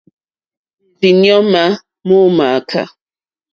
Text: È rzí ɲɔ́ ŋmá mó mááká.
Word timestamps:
È 1.07 1.09
rzí 1.09 1.09
ɲɔ́ 1.21 1.39
ŋmá 1.45 1.63
mó 2.07 2.17
mááká. 2.37 2.81